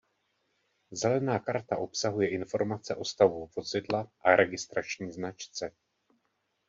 [0.91, 5.71] Zelená karta obsahuje informace o stavu vozidla a registrační značce.